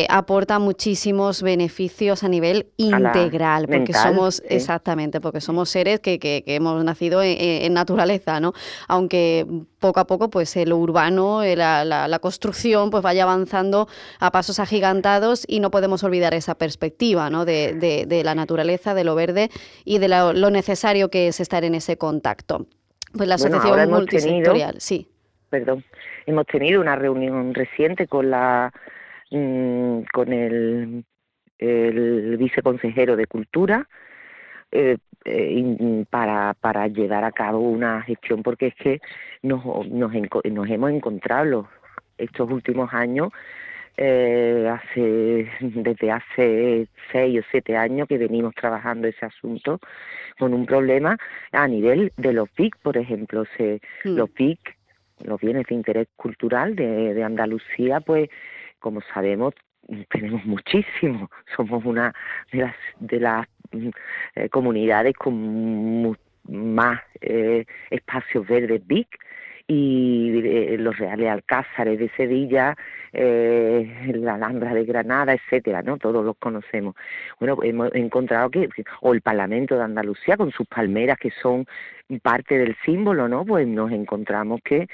aporta 0.08 0.60
muchísimos 0.60 1.42
beneficios 1.42 2.22
a 2.22 2.28
nivel 2.28 2.35
integral, 2.76 3.66
porque 3.66 3.92
somos, 3.92 4.42
exactamente, 4.48 5.20
porque 5.20 5.40
somos 5.40 5.68
seres 5.68 6.00
que, 6.00 6.18
que, 6.18 6.42
hemos 6.46 6.82
nacido 6.84 7.20
en, 7.22 7.72
naturaleza, 7.74 8.40
¿no? 8.40 8.52
Aunque 8.88 9.46
poco 9.78 10.00
a 10.00 10.06
poco, 10.06 10.30
pues 10.30 10.56
lo 10.66 10.76
urbano, 10.76 11.42
eh, 11.42 11.56
la, 11.56 11.84
la, 11.84 12.18
construcción, 12.18 12.90
pues 12.90 13.02
vaya 13.02 13.24
avanzando 13.24 13.88
a 14.20 14.30
pasos 14.32 14.58
agigantados 14.58 15.44
y 15.46 15.60
no 15.60 15.70
podemos 15.70 16.02
olvidar 16.04 16.34
esa 16.34 16.56
perspectiva, 16.56 17.30
¿no? 17.30 17.44
De, 17.44 17.74
de, 17.74 18.24
la 18.24 18.34
naturaleza, 18.34 18.94
de 18.94 19.04
lo 19.04 19.14
verde 19.14 19.50
y 19.84 19.98
de 19.98 20.08
lo, 20.08 20.50
necesario 20.50 21.10
que 21.10 21.28
es 21.28 21.40
estar 21.40 21.64
en 21.64 21.74
ese 21.74 21.98
contacto. 21.98 22.66
Pues 23.12 23.28
la 23.28 23.36
asociación 23.36 23.90
multisectorial, 23.90 24.76
sí. 24.80 25.08
Perdón, 25.50 25.84
hemos 26.26 26.46
tenido 26.46 26.80
una 26.80 26.96
reunión 26.96 27.54
reciente 27.54 28.06
con 28.06 28.30
la 28.30 28.72
Mm, 29.30 30.02
con 30.12 30.32
el, 30.32 31.04
el 31.58 32.36
viceconsejero 32.36 33.16
de 33.16 33.26
Cultura 33.26 33.88
eh, 34.72 34.98
eh, 35.24 36.04
para, 36.10 36.54
para 36.54 36.86
llevar 36.88 37.24
a 37.24 37.32
cabo 37.32 37.60
una 37.60 38.02
gestión, 38.02 38.42
porque 38.42 38.68
es 38.68 38.74
que 38.74 39.00
nos, 39.42 39.64
nos, 39.88 40.12
nos 40.12 40.70
hemos 40.70 40.90
encontrado 40.90 41.68
estos 42.18 42.50
últimos 42.50 42.92
años 42.92 43.30
eh, 43.96 44.68
hace 44.70 45.48
desde 45.60 46.10
hace 46.10 46.86
seis 47.10 47.40
o 47.40 47.46
siete 47.50 47.76
años 47.76 48.06
que 48.06 48.18
venimos 48.18 48.54
trabajando 48.54 49.08
ese 49.08 49.24
asunto 49.24 49.80
con 50.38 50.52
un 50.52 50.66
problema 50.66 51.16
a 51.52 51.66
nivel 51.66 52.12
de 52.18 52.32
los 52.34 52.50
PIC, 52.50 52.76
por 52.82 52.98
ejemplo, 52.98 53.44
se, 53.56 53.80
mm. 54.04 54.10
los 54.10 54.28
PIC, 54.30 54.60
los 55.24 55.40
bienes 55.40 55.66
de 55.66 55.74
interés 55.74 56.08
cultural 56.16 56.76
de, 56.76 57.14
de 57.14 57.24
Andalucía, 57.24 58.00
pues 58.00 58.28
como 58.80 59.00
sabemos, 59.14 59.54
tenemos 60.10 60.44
muchísimo. 60.44 61.30
Somos 61.56 61.84
una 61.84 62.12
de 62.52 62.58
las, 62.58 62.76
de 63.00 63.20
las 63.20 63.46
mm, 63.72 63.88
eh, 64.36 64.48
comunidades 64.48 65.14
con 65.14 66.16
más 66.48 67.00
eh, 67.20 67.64
espacios 67.90 68.46
verdes 68.46 68.86
big 68.86 69.08
y 69.68 70.42
eh, 70.44 70.76
los 70.78 70.96
Reales 70.96 71.28
Alcázares 71.28 71.98
de 71.98 72.08
Sevilla, 72.16 72.76
la 73.12 74.34
Alhambra 74.34 74.74
de 74.74 74.84
Granada, 74.84 75.32
etcétera, 75.32 75.82
¿no? 75.82 75.96
Todos 75.96 76.24
los 76.24 76.36
conocemos. 76.36 76.94
Bueno, 77.40 77.58
hemos 77.62 77.92
encontrado 77.94 78.50
que, 78.50 78.68
o 79.00 79.14
el 79.14 79.22
Parlamento 79.22 79.74
de 79.76 79.82
Andalucía 79.82 80.36
con 80.36 80.52
sus 80.52 80.66
palmeras 80.68 81.18
que 81.18 81.32
son 81.42 81.66
parte 82.22 82.58
del 82.58 82.76
símbolo, 82.84 83.26
¿no? 83.26 83.44
Pues 83.44 83.66
nos 83.66 83.90
encontramos 83.90 84.60
que 84.62 84.86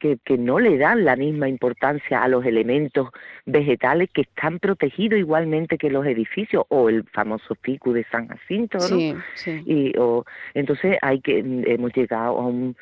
que, 0.00 0.18
que, 0.24 0.36
no 0.36 0.58
le 0.58 0.78
dan 0.78 1.04
la 1.04 1.14
misma 1.14 1.48
importancia 1.48 2.22
a 2.22 2.28
los 2.28 2.44
elementos 2.44 3.10
vegetales 3.46 4.10
que 4.12 4.22
están 4.22 4.58
protegidos 4.58 5.18
igualmente 5.18 5.78
que 5.78 5.90
los 5.90 6.06
edificios 6.06 6.64
o 6.68 6.88
el 6.88 7.04
famoso 7.04 7.54
pico 7.54 7.92
de 7.92 8.04
San 8.10 8.26
Jacinto, 8.26 8.78
¿no? 8.78 8.86
Sí, 8.86 9.14
sí. 9.34 9.62
Y, 9.66 9.92
o, 9.98 10.24
entonces 10.54 10.98
hay 11.02 11.20
que 11.20 11.38
hemos 11.38 11.92
llegado 11.94 12.38
a 12.38 12.46
un 12.46 12.76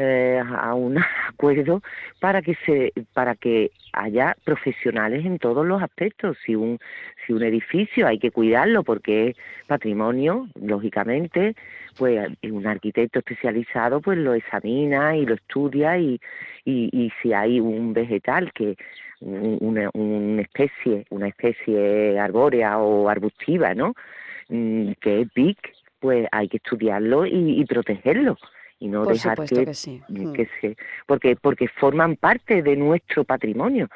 eh, 0.00 0.40
a 0.40 0.74
un 0.74 0.96
acuerdo 1.28 1.82
para 2.20 2.40
que 2.40 2.54
se 2.64 2.92
para 3.14 3.34
que 3.34 3.72
haya 3.92 4.36
profesionales 4.44 5.26
en 5.26 5.38
todos 5.40 5.66
los 5.66 5.82
aspectos. 5.82 6.36
Si 6.46 6.54
un 6.54 6.78
si 7.26 7.32
un 7.32 7.42
edificio 7.42 8.06
hay 8.06 8.20
que 8.20 8.30
cuidarlo 8.30 8.84
porque 8.84 9.30
es 9.30 9.36
patrimonio 9.66 10.46
lógicamente 10.54 11.56
pues 11.96 12.28
un 12.44 12.66
arquitecto 12.68 13.18
especializado 13.18 14.00
pues 14.00 14.18
lo 14.18 14.34
examina 14.34 15.16
y 15.16 15.26
lo 15.26 15.34
estudia 15.34 15.98
y, 15.98 16.20
y, 16.64 17.12
si 17.20 17.32
hay 17.32 17.58
un 17.58 17.92
vegetal 17.92 18.52
que 18.52 18.76
una, 19.20 19.90
una 19.94 20.42
especie 20.42 21.06
una 21.10 21.26
especie 21.26 22.20
arbórea 22.20 22.78
o 22.78 23.08
arbustiva 23.08 23.74
no 23.74 23.94
mm, 24.48 24.92
que 25.00 25.22
es 25.22 25.34
big 25.34 25.58
pues 25.98 26.28
hay 26.30 26.48
que 26.48 26.58
estudiarlo 26.58 27.26
y, 27.26 27.60
y 27.60 27.64
protegerlo 27.64 28.36
y 28.78 28.88
no 28.88 29.04
dejar 29.06 29.44
que, 29.44 29.64
que, 29.64 29.74
sí. 29.74 30.02
Mm. 30.08 30.32
que 30.32 30.48
se 30.60 30.76
porque 31.06 31.36
porque 31.36 31.68
forman 31.68 32.16
parte 32.16 32.62
de 32.62 32.76
nuestro 32.76 33.24
patrimonio 33.24 33.88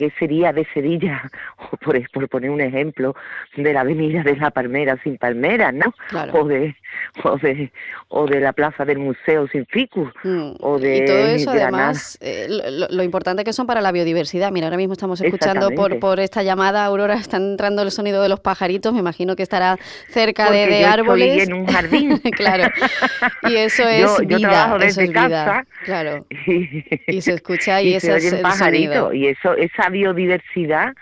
que 0.00 0.10
sería 0.18 0.50
de 0.50 0.66
Sevilla, 0.72 1.30
o 1.70 1.76
por, 1.76 2.10
por, 2.10 2.26
poner 2.30 2.50
un 2.50 2.62
ejemplo, 2.62 3.14
de 3.54 3.70
la 3.70 3.82
avenida 3.82 4.22
de 4.22 4.34
la 4.34 4.50
Palmera 4.50 4.98
sin 5.04 5.18
palmeras, 5.18 5.74
¿no? 5.74 5.92
O, 6.32 6.46
de, 6.46 6.74
o, 7.22 7.36
de, 7.36 7.70
o 8.08 8.26
de 8.26 8.40
la 8.40 8.54
plaza 8.54 8.86
del 8.86 8.98
museo 8.98 9.46
sin 9.48 9.66
ficus, 9.66 10.08
mm. 10.24 10.52
o 10.60 10.78
de 10.78 10.96
Y 10.96 11.04
todo 11.04 11.18
eso, 11.18 11.50
además, 11.50 12.16
eh, 12.22 12.46
lo, 12.48 13.02
importante 13.02 13.44
que 13.44 13.52
son 13.52 13.66
para 13.66 13.82
la 13.82 13.92
biodiversidad. 13.92 14.50
Mira, 14.52 14.68
ahora 14.68 14.78
mismo 14.78 14.94
estamos 14.94 15.20
escuchando 15.20 15.70
por, 15.72 15.98
por 15.98 16.18
esta 16.18 16.42
llamada, 16.42 16.86
Aurora, 16.86 17.16
está 17.16 17.36
entrando 17.36 17.82
el 17.82 17.90
sonido 17.90 18.22
de 18.22 18.30
los 18.30 18.40
pajaritos, 18.40 18.94
me 18.94 19.00
imagino 19.00 19.36
que 19.36 19.42
estará 19.42 19.76
cerca 20.08 20.50
de, 20.50 20.66
de 20.66 20.84
árboles. 20.86 21.46
en 21.46 21.52
un 21.52 21.66
jardín. 21.66 22.18
claro. 22.36 22.72
Y 23.42 23.56
eso 23.56 23.82
es 23.82 24.26
vida, 24.26 24.78
eso 24.80 25.00
es 25.02 25.12
vida. 25.12 25.66
Claro. 25.84 26.26
Y, 27.06 27.20
se 27.20 27.34
escucha 27.34 27.82
y, 27.82 27.94
ese 27.94 28.16
es 28.16 28.32
el 28.32 28.52
sonido. 28.52 29.12
Y 29.12 29.26
eso, 29.26 29.52
esa 29.54 29.89
biodiversidad 29.90 30.94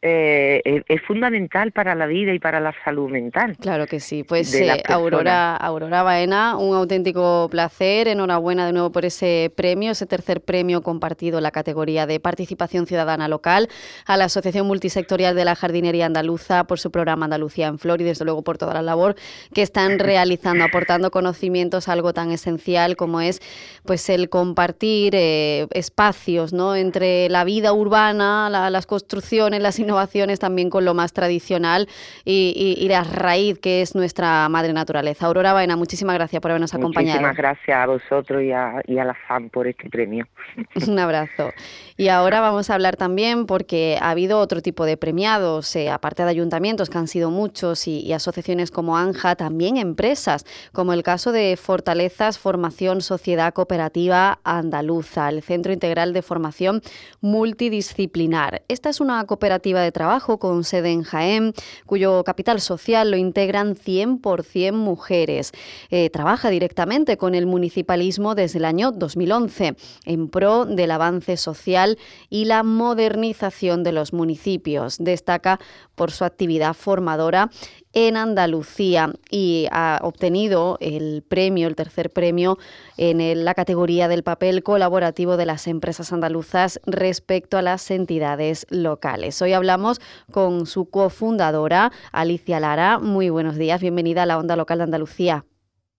eh, 0.00 0.82
es, 0.86 1.02
fundamental 1.02 1.72
para 1.72 1.94
la 1.94 2.06
vida 2.06 2.32
y 2.32 2.38
para 2.38 2.60
la 2.60 2.72
salud 2.84 3.10
mental. 3.10 3.56
Claro 3.60 3.86
que 3.86 3.98
sí. 3.98 4.22
Pues 4.22 4.54
eh, 4.54 4.82
Aurora, 4.86 5.56
Aurora 5.56 6.02
Baena, 6.02 6.56
un 6.56 6.76
auténtico 6.76 7.48
placer. 7.50 8.08
Enhorabuena 8.08 8.66
de 8.66 8.72
nuevo 8.72 8.92
por 8.92 9.04
ese 9.04 9.52
premio, 9.56 9.92
ese 9.92 10.06
tercer 10.06 10.40
premio 10.40 10.82
compartido 10.82 11.38
en 11.38 11.42
la 11.42 11.50
categoría 11.50 12.06
de 12.06 12.20
participación 12.20 12.86
ciudadana 12.86 13.28
local, 13.28 13.68
a 14.06 14.16
la 14.16 14.26
Asociación 14.26 14.66
Multisectorial 14.66 15.34
de 15.34 15.44
la 15.44 15.56
Jardinería 15.56 16.06
Andaluza 16.06 16.64
por 16.64 16.78
su 16.78 16.90
programa 16.90 17.24
Andalucía 17.24 17.66
en 17.66 17.78
Flor 17.78 18.00
y 18.00 18.04
desde 18.04 18.24
luego 18.24 18.42
por 18.42 18.58
toda 18.58 18.74
la 18.74 18.82
labor 18.82 19.16
que 19.52 19.62
están 19.62 19.98
realizando, 19.98 20.64
aportando 20.64 21.10
conocimientos 21.10 21.88
a 21.88 21.92
algo 21.92 22.12
tan 22.12 22.30
esencial 22.30 22.96
como 22.96 23.20
es 23.20 23.40
pues 23.84 24.08
el 24.10 24.28
compartir 24.28 25.14
eh, 25.16 25.66
espacios 25.72 26.52
¿no? 26.52 26.76
entre 26.76 27.28
la 27.28 27.44
vida 27.44 27.72
urbana, 27.72 28.48
las 28.50 28.86
construcciones, 28.86 29.60
las 29.60 29.78
innovaciones 29.88 30.38
también 30.38 30.68
con 30.68 30.84
lo 30.84 30.92
más 30.92 31.12
tradicional 31.12 31.88
y, 32.24 32.86
la 32.88 33.04
raíz 33.04 33.58
que 33.58 33.82
es 33.82 33.94
nuestra 33.94 34.48
madre 34.48 34.72
naturaleza. 34.72 35.26
Aurora 35.26 35.52
Baena, 35.52 35.76
muchísimas 35.76 36.14
gracias 36.14 36.40
por 36.40 36.50
habernos 36.50 36.74
acompañado. 36.74 37.20
Muchísimas 37.20 37.36
gracias 37.36 37.76
a 37.76 37.86
vosotros 37.86 38.42
y 38.42 38.52
a, 38.52 38.80
y 38.86 38.98
a 38.98 39.04
la 39.04 39.14
FAN 39.14 39.50
por 39.50 39.66
este 39.66 39.90
premio. 39.90 40.26
Un 40.88 40.98
abrazo. 40.98 41.52
Y 41.96 42.08
ahora 42.08 42.40
vamos 42.40 42.70
a 42.70 42.74
hablar 42.74 42.96
también 42.96 43.46
porque 43.46 43.98
ha 44.00 44.10
habido 44.10 44.38
otro 44.38 44.62
tipo 44.62 44.84
de 44.84 44.96
premiados, 44.96 45.74
eh, 45.74 45.90
aparte 45.90 46.22
de 46.22 46.30
ayuntamientos, 46.30 46.90
que 46.90 46.98
han 46.98 47.08
sido 47.08 47.30
muchos, 47.30 47.88
y, 47.88 48.12
asociaciones 48.12 48.70
como 48.70 48.96
ANJA, 48.96 49.34
también 49.36 49.76
empresas, 49.76 50.44
como 50.72 50.92
el 50.92 51.02
caso 51.02 51.32
de 51.32 51.56
Fortalezas 51.56 52.38
Formación 52.38 53.00
Sociedad 53.00 53.52
Cooperativa 53.52 54.38
Andaluza, 54.44 55.28
el 55.28 55.42
Centro 55.42 55.72
Integral 55.72 56.12
de 56.12 56.22
Formación 56.22 56.82
Multidisciplinar. 57.20 58.62
Esta 58.68 58.90
es 58.90 59.00
una 59.00 59.24
cooperativa 59.24 59.77
de 59.80 59.92
trabajo 59.92 60.38
con 60.38 60.64
sede 60.64 60.90
en 60.90 61.02
Jaén, 61.02 61.52
cuyo 61.86 62.24
capital 62.24 62.60
social 62.60 63.10
lo 63.10 63.16
integran 63.16 63.74
100% 63.74 64.72
mujeres. 64.72 65.52
Eh, 65.90 66.10
trabaja 66.10 66.50
directamente 66.50 67.16
con 67.16 67.34
el 67.34 67.46
municipalismo 67.46 68.34
desde 68.34 68.58
el 68.58 68.64
año 68.64 68.92
2011, 68.92 69.76
en 70.04 70.28
pro 70.28 70.64
del 70.64 70.90
avance 70.90 71.36
social 71.36 71.98
y 72.28 72.44
la 72.44 72.62
modernización 72.62 73.82
de 73.82 73.92
los 73.92 74.12
municipios. 74.12 74.98
Destaca 74.98 75.58
por 75.94 76.10
su 76.10 76.24
actividad 76.24 76.74
formadora 76.74 77.50
en 77.92 78.16
Andalucía 78.16 79.12
y 79.30 79.66
ha 79.70 80.00
obtenido 80.02 80.76
el 80.80 81.24
premio, 81.26 81.68
el 81.68 81.76
tercer 81.76 82.10
premio 82.10 82.58
en 82.96 83.44
la 83.44 83.54
categoría 83.54 84.08
del 84.08 84.22
papel 84.22 84.62
colaborativo 84.62 85.36
de 85.36 85.46
las 85.46 85.66
empresas 85.66 86.12
andaluzas 86.12 86.80
respecto 86.86 87.58
a 87.58 87.62
las 87.62 87.90
entidades 87.90 88.66
locales. 88.70 89.40
Hoy 89.42 89.52
hablamos 89.52 90.00
con 90.30 90.66
su 90.66 90.90
cofundadora, 90.90 91.92
Alicia 92.12 92.60
Lara. 92.60 92.98
Muy 92.98 93.30
buenos 93.30 93.56
días, 93.56 93.80
bienvenida 93.80 94.24
a 94.24 94.26
la 94.26 94.38
Onda 94.38 94.56
Local 94.56 94.78
de 94.78 94.84
Andalucía. 94.84 95.44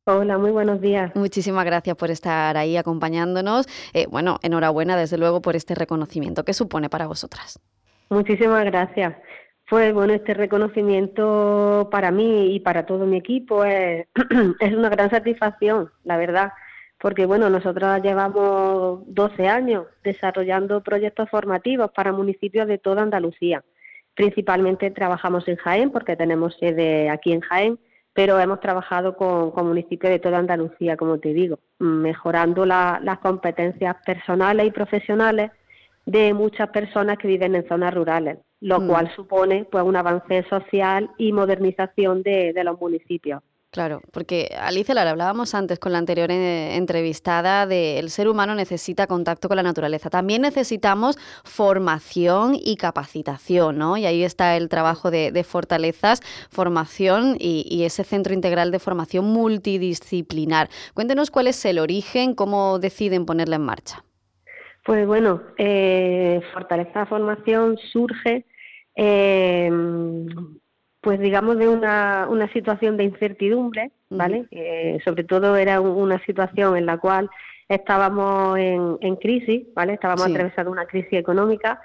Hola, 0.06 0.40
muy 0.40 0.50
buenos 0.50 0.82
días. 0.82 1.12
Muchísimas 1.16 1.66
gracias 1.66 1.96
por 1.96 2.10
estar 2.10 2.58
ahí 2.58 2.78
acompañándonos. 2.78 3.68
Eh, 3.94 4.08
bueno, 4.10 4.40
enhorabuena 4.42 4.98
desde 4.98 5.20
luego 5.20 5.42
por 5.42 5.56
este 5.56 5.76
reconocimiento. 5.76 6.44
¿Qué 6.44 6.54
supone 6.54 6.90
para 6.90 7.06
vosotras? 7.06 7.60
Muchísimas 8.10 8.66
gracias. 8.66 9.16
Pues 9.70 9.94
bueno, 9.94 10.14
este 10.14 10.34
reconocimiento 10.34 11.90
para 11.92 12.10
mí 12.10 12.56
y 12.56 12.60
para 12.60 12.88
todo 12.88 13.06
mi 13.06 13.18
equipo 13.18 13.64
es, 13.64 14.08
una 14.76 14.90
gran 14.90 15.12
satisfacción, 15.12 15.92
la 16.04 16.18
verdad, 16.18 16.52
porque 17.00 17.28
bueno, 17.28 17.52
nosotros 17.52 18.02
llevamos 18.02 19.04
12 19.06 19.48
años 19.48 19.86
desarrollando 20.04 20.82
proyectos 20.82 21.30
formativos 21.30 21.92
para 21.92 22.12
municipios 22.12 22.68
de 22.68 22.80
toda 22.80 23.04
Andalucía. 23.04 23.64
Principalmente 24.16 24.90
trabajamos 24.90 25.48
en 25.48 25.58
Jaén, 25.58 25.92
porque 25.92 26.16
tenemos 26.16 26.58
sede 26.60 27.12
aquí 27.12 27.32
en 27.32 27.42
Jaén, 27.42 27.80
pero 28.14 28.40
hemos 28.40 28.60
trabajado 28.62 29.16
con, 29.16 29.54
municipios 29.68 30.12
de 30.12 30.20
toda 30.20 30.40
Andalucía, 30.40 30.98
como 30.98 31.20
te 31.20 31.32
digo, 31.32 31.60
mejorando 31.78 32.66
las 32.66 33.20
competencias 33.20 33.98
personales 34.04 34.66
y 34.66 34.72
profesionales 34.72 35.52
de 36.08 36.34
muchas 36.34 36.70
personas 36.70 37.20
que 37.20 37.28
viven 37.28 37.54
en 37.54 37.68
zonas 37.68 37.94
rurales, 37.94 38.40
lo 38.62 38.82
mm. 38.82 38.88
cual 38.88 39.16
supone 39.16 39.66
pues 39.72 39.84
un 39.84 39.96
avance 39.96 40.46
social 40.50 41.10
y 41.18 41.32
modernización 41.32 42.24
de 42.24 42.62
los 42.64 42.80
municipios. 42.80 43.42
Claro, 43.72 44.02
porque 44.12 44.58
Alicia, 44.60 44.96
la 44.96 45.08
hablábamos 45.08 45.54
antes 45.54 45.78
con 45.78 45.92
la 45.92 46.00
anterior 46.00 46.32
eh, 46.32 46.76
entrevistada 46.76 47.68
de 47.68 48.00
el 48.00 48.10
ser 48.10 48.28
humano 48.28 48.56
necesita 48.56 49.06
contacto 49.06 49.48
con 49.48 49.58
la 49.58 49.64
naturaleza. 49.64 50.10
También 50.10 50.42
necesitamos 50.42 51.20
formación 51.44 52.58
y 52.60 52.78
capacitación, 52.78 53.78
¿no? 53.78 53.96
Y 53.96 54.08
ahí 54.08 54.24
está 54.24 54.58
el 54.58 54.70
trabajo 54.70 55.12
de, 55.12 55.44
fortalezas, 55.44 56.22
formación 56.50 57.36
y, 57.40 57.84
ese 57.84 58.04
centro 58.04 58.34
integral 58.34 58.72
de 58.72 58.80
formación 58.80 59.26
multidisciplinar. 59.26 60.70
Cuéntenos 60.96 61.30
cuál 61.30 61.46
es 61.46 61.64
el 61.66 61.78
origen, 61.78 62.34
cómo 62.34 62.80
deciden 62.80 63.28
ponerla 63.28 63.58
en 63.58 63.62
marcha. 63.62 64.04
Pues 64.90 65.06
bueno, 65.06 65.44
eh, 65.60 66.42
Fortaleza 66.52 67.06
Formación 67.06 67.78
surge 67.92 68.44
eh, 68.96 69.70
pues 71.00 71.20
digamos 71.20 71.60
de 71.60 71.68
una, 71.68 72.26
una 72.28 72.52
situación 72.52 72.98
de 72.98 73.04
incertidumbre, 73.04 73.92
¿vale? 74.10 74.48
sobre 75.06 75.26
todo 75.26 75.56
era 75.58 75.80
una 75.80 76.18
situación 76.26 76.76
en 76.76 76.88
la 76.88 76.98
cual 76.98 77.30
estábamos 77.68 78.58
en, 78.58 78.98
en 79.02 79.16
crisis, 79.18 79.68
¿vale? 79.76 79.94
Estábamos 79.94 80.26
atravesando 80.26 80.72
una 80.72 80.88
crisis 80.88 81.14
económica 81.14 81.80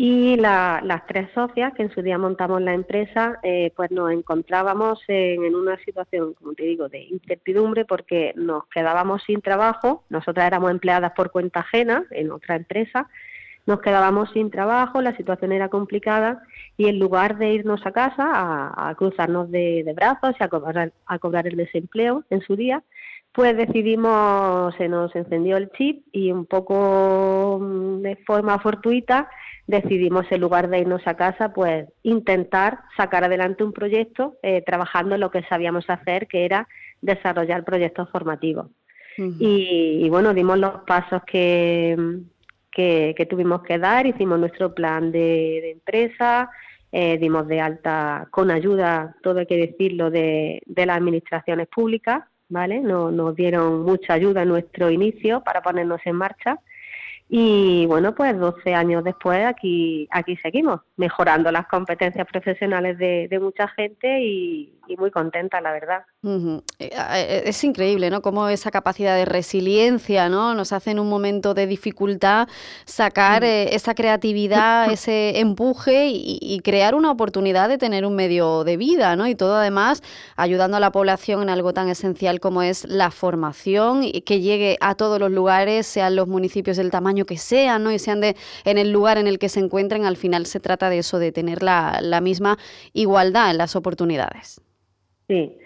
y 0.00 0.36
las 0.36 1.06
tres 1.08 1.28
socias 1.34 1.74
que 1.74 1.82
en 1.82 1.92
su 1.92 2.02
día 2.02 2.18
montamos 2.18 2.62
la 2.62 2.72
empresa, 2.72 3.40
eh, 3.42 3.72
pues 3.74 3.90
nos 3.90 4.12
encontrábamos 4.12 5.00
en, 5.08 5.56
una 5.56 5.76
situación, 5.78 6.34
como 6.34 6.54
te 6.54 6.62
digo, 6.62 6.88
de 6.88 7.00
incertidumbre 7.00 7.84
porque 7.84 8.32
nos 8.36 8.64
quedábamos 8.68 9.24
sin 9.24 9.42
trabajo, 9.42 10.04
nosotras 10.08 10.46
éramos 10.46 10.70
empleadas 10.70 11.10
por 11.16 11.32
cuenta 11.32 11.60
ajena 11.60 12.04
en 12.12 12.30
otra 12.30 12.54
empresa, 12.54 13.08
nos 13.66 13.80
quedábamos 13.80 14.30
sin 14.30 14.52
trabajo, 14.52 15.02
la 15.02 15.16
situación 15.16 15.50
era 15.50 15.68
complicada 15.68 16.44
y 16.76 16.86
en 16.86 17.00
lugar 17.00 17.36
de 17.36 17.54
irnos 17.54 17.84
a 17.84 17.90
casa 17.90 18.24
a, 18.28 18.94
cruzarnos 18.94 19.50
de, 19.50 19.92
brazos 19.96 20.36
y 20.38 20.44
a 20.44 20.48
cobrar, 20.48 20.92
a 21.06 21.18
cobrar 21.18 21.48
el 21.48 21.56
desempleo 21.56 22.22
en 22.30 22.40
su 22.42 22.54
día, 22.54 22.84
pues 23.38 23.56
decidimos, 23.56 24.74
se 24.78 24.88
nos 24.88 25.14
encendió 25.14 25.58
el 25.58 25.70
chip 25.70 26.04
y 26.10 26.32
un 26.32 26.44
poco 26.44 27.60
mm, 27.62 28.02
de 28.02 28.16
forma 28.26 28.58
fortuita 28.58 29.30
decidimos 29.64 30.26
en 30.32 30.40
lugar 30.40 30.68
de 30.68 30.80
irnos 30.80 31.06
a 31.06 31.14
casa, 31.14 31.52
pues 31.52 31.86
intentar 32.02 32.80
sacar 32.96 33.22
adelante 33.22 33.62
un 33.62 33.72
proyecto 33.72 34.38
eh, 34.42 34.64
trabajando 34.66 35.14
en 35.14 35.20
lo 35.20 35.30
que 35.30 35.44
sabíamos 35.44 35.88
hacer, 35.88 36.26
que 36.26 36.46
era 36.46 36.66
desarrollar 37.00 37.62
proyectos 37.62 38.10
formativos. 38.10 38.72
y, 39.16 40.08
bueno, 40.10 40.34
dimos 40.34 40.58
los 40.58 40.80
pasos 40.84 41.22
que, 41.24 41.96
que, 42.72 43.26
tuvimos 43.30 43.62
que 43.62 43.78
dar, 43.78 44.04
hicimos 44.08 44.40
nuestro 44.40 44.74
plan 44.74 45.12
de, 45.12 45.70
empresa, 45.70 46.50
eh, 46.90 47.18
dimos 47.18 47.46
de 47.46 47.60
alta 47.60 48.26
con 48.32 48.50
ayuda, 48.50 49.14
todo 49.22 49.38
hay 49.38 49.46
que 49.46 49.58
decirlo, 49.58 50.10
de, 50.10 50.60
de 50.66 50.86
las 50.86 50.96
administraciones 50.96 51.68
públicas, 51.68 52.24
¿vale? 52.48 52.80
Nos, 52.80 53.12
nos 53.12 53.34
dieron 53.34 53.82
mucha 53.82 54.14
ayuda 54.14 54.42
en 54.42 54.48
nuestro 54.48 54.90
inicio 54.90 55.42
para 55.42 55.62
ponernos 55.62 56.00
en 56.04 56.16
marcha 56.16 56.58
y 57.28 57.84
bueno, 57.86 58.14
pues 58.14 58.38
12 58.38 58.74
años 58.74 59.04
después 59.04 59.44
aquí, 59.44 60.08
aquí 60.10 60.36
seguimos, 60.36 60.80
mejorando 60.96 61.52
las 61.52 61.66
competencias 61.66 62.26
profesionales 62.26 62.96
de, 62.96 63.28
de 63.28 63.38
mucha 63.38 63.68
gente 63.68 64.22
y, 64.22 64.77
muy 64.96 65.10
contenta, 65.10 65.60
la 65.60 65.72
verdad. 65.72 66.04
Eh, 66.24 66.60
eh, 66.78 67.42
es 67.46 67.62
increíble, 67.62 68.10
¿no? 68.10 68.22
Cómo 68.22 68.48
esa 68.48 68.70
capacidad 68.70 69.14
de 69.16 69.24
resiliencia, 69.24 70.28
¿no? 70.28 70.54
Nos 70.54 70.72
hace 70.72 70.90
en 70.90 70.98
un 70.98 71.08
momento 71.08 71.54
de 71.54 71.66
dificultad 71.66 72.48
sacar 72.84 73.44
eh, 73.44 73.74
esa 73.74 73.94
creatividad, 73.94 74.90
ese 74.92 75.38
empuje 75.38 76.08
y, 76.10 76.60
crear 76.64 76.94
una 76.94 77.12
oportunidad 77.12 77.68
de 77.68 77.78
tener 77.78 78.04
un 78.04 78.16
medio 78.16 78.64
de 78.64 78.76
vida, 78.76 79.14
¿no? 79.16 79.26
Y 79.28 79.34
todo 79.34 79.56
además 79.56 80.02
ayudando 80.36 80.76
a 80.76 80.80
la 80.80 80.90
población 80.90 81.42
en 81.42 81.50
algo 81.50 81.72
tan 81.72 81.88
esencial 81.88 82.40
como 82.40 82.62
es 82.62 82.84
la 82.84 83.10
formación 83.10 84.02
y 84.02 84.22
que 84.22 84.40
llegue 84.40 84.76
a 84.80 84.96
todos 84.96 85.20
los 85.20 85.30
lugares, 85.30 85.86
sean 85.86 86.16
los 86.16 86.26
municipios 86.26 86.76
del 86.76 86.90
tamaño 86.90 87.26
que 87.26 87.38
sean, 87.38 87.84
¿no? 87.84 87.92
Y 87.92 87.98
sean 87.98 88.20
de, 88.20 88.36
en 88.64 88.76
el 88.76 88.90
lugar 88.90 89.18
en 89.18 89.28
el 89.28 89.38
que 89.38 89.48
se 89.48 89.60
encuentren, 89.60 90.04
al 90.04 90.16
final 90.16 90.46
se 90.46 90.58
trata 90.58 90.90
de 90.90 90.98
eso, 90.98 91.18
de 91.18 91.32
tener 91.32 91.62
la, 91.62 92.00
la 92.02 92.20
misma 92.20 92.58
igualdad 92.92 93.50
en 93.50 93.58
las 93.58 93.76
oportunidades. 93.76 94.60
Sí, 95.28 95.56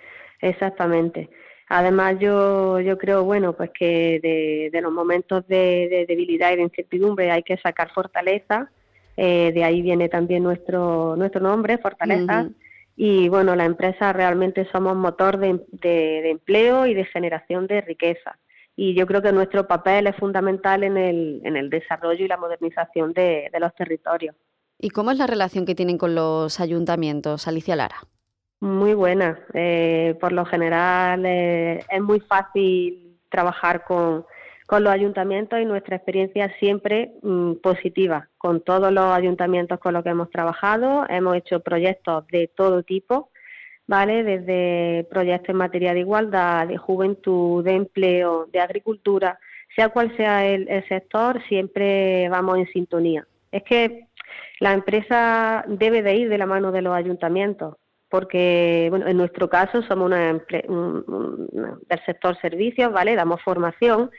exactamente. 0.40 1.30
Además, 1.68 2.16
yo, 2.20 2.80
yo 2.80 2.98
creo, 2.98 3.24
bueno, 3.24 3.54
pues 3.54 3.70
que 3.70 4.20
de, 4.22 4.68
de 4.70 4.80
los 4.82 4.92
momentos 4.92 5.46
de, 5.48 6.04
debilidad 6.06 6.52
y 6.52 6.56
de 6.56 6.62
incertidumbre 6.62 7.30
hay 7.30 7.42
que 7.42 7.56
sacar 7.56 7.90
fortaleza. 7.92 8.70
Eh, 9.16 9.52
de 9.54 9.64
ahí 9.64 9.80
viene 9.80 10.08
también 10.08 10.42
nuestro, 10.42 11.16
nuestro 11.16 11.40
nombre, 11.40 11.78
Fortaleza. 11.78 12.50
Y 12.94 13.28
bueno, 13.30 13.56
la 13.56 13.64
empresa 13.64 14.12
realmente 14.12 14.68
somos 14.70 14.96
motor 14.96 15.38
de, 15.38 15.64
de, 15.70 16.30
empleo 16.30 16.86
y 16.86 16.92
de 16.92 17.06
generación 17.06 17.66
de 17.66 17.80
riqueza 17.80 18.38
y 18.76 18.94
yo 18.94 19.06
creo 19.06 19.22
que 19.22 19.32
nuestro 19.32 19.66
papel 19.66 20.06
es 20.06 20.16
fundamental 20.16 20.82
en 20.82 20.96
el, 20.96 21.40
en 21.44 21.56
el 21.56 21.70
desarrollo 21.70 22.24
y 22.24 22.28
la 22.28 22.36
modernización 22.36 23.12
de, 23.12 23.50
los 23.60 23.74
territorios. 23.74 24.34
¿Y 24.78 24.90
cómo 24.90 25.10
es 25.10 25.18
la 25.18 25.26
relación 25.26 25.66
que 25.66 25.74
tienen 25.74 25.98
con 25.98 26.14
los 26.14 26.58
ayuntamientos, 26.58 27.46
Alicia 27.46 27.76
Lara? 27.76 27.96
Muy 28.62 28.94
buena. 28.94 29.40
Eh, 29.54 30.16
por 30.20 30.30
lo 30.30 30.44
general 30.44 31.26
eh, 31.26 31.84
es 31.90 32.00
muy 32.00 32.20
fácil 32.20 33.18
trabajar 33.28 33.82
con, 33.84 34.24
con, 34.66 34.84
los 34.84 34.92
ayuntamientos 34.92 35.58
y 35.58 35.64
nuestra 35.64 35.96
experiencia 35.96 36.48
siempre 36.60 37.12
mm, 37.22 37.54
positiva. 37.54 38.28
Con 38.38 38.60
todos 38.60 38.92
los 38.92 39.06
ayuntamientos 39.06 39.80
con 39.80 39.94
los 39.94 40.04
que 40.04 40.10
hemos 40.10 40.30
trabajado, 40.30 41.04
hemos 41.08 41.34
hecho 41.36 41.58
proyectos 41.58 42.24
de 42.28 42.46
todo 42.46 42.84
tipo 42.84 43.30
¿vale? 43.88 44.22
Desde 44.22 45.08
proyectos 45.10 45.50
en 45.50 45.56
materia 45.56 45.92
de 45.92 46.00
igualdad, 46.00 46.68
de 46.68 46.78
juventud, 46.78 47.64
de 47.64 47.72
empleo, 47.72 48.46
de 48.46 48.60
agricultura, 48.60 49.38
sea 49.74 49.88
cual 49.88 50.16
sea 50.16 50.46
el, 50.46 50.66
sector, 50.88 51.42
siempre 51.48 52.28
vamos 52.28 52.58
en 52.58 52.66
sintonía. 52.68 53.26
Es 53.50 53.62
que 53.64 54.06
La 54.60 54.72
empresa 54.72 55.64
debe 55.66 56.02
de 56.02 56.14
ir 56.14 56.28
de 56.28 56.38
la 56.38 56.46
mano 56.46 56.70
de 56.70 56.82
los 56.82 56.94
ayuntamientos, 56.94 57.76
porque 58.12 58.88
bueno, 58.90 59.08
en 59.08 59.16
nuestro 59.16 59.48
caso 59.48 59.80
somos 59.84 60.04
una 60.04 60.34
del 60.34 62.04
sector 62.04 62.38
servicios, 62.42 62.92
¿vale? 62.92 63.16
Damos 63.16 63.40
formación 63.40 64.10